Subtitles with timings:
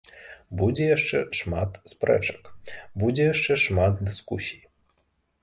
[0.61, 2.49] Будзе яшчэ шмат спрэчак,
[3.05, 4.61] будзе яшчэ шмат дыскусій.